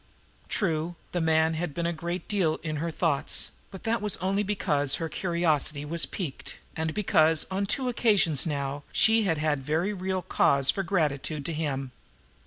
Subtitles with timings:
[0.49, 4.41] True, the man had been a great deal in her thoughts, but that was only
[4.41, 9.93] because her curiosity was piqued, and because on two occasions now she had had very
[9.93, 11.91] real cause for gratitude to him.